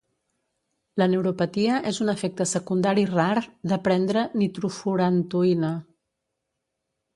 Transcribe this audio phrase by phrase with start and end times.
[1.01, 5.73] La neuropatia és un efecte secundari rar de prendre nitrofurantoïna.